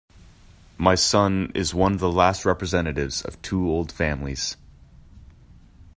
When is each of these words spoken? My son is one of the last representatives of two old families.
My 0.79 0.95
son 0.95 1.51
is 1.53 1.75
one 1.75 1.93
of 1.93 1.99
the 1.99 2.11
last 2.11 2.43
representatives 2.43 3.21
of 3.21 3.39
two 3.43 3.69
old 3.69 3.91
families. 3.91 4.57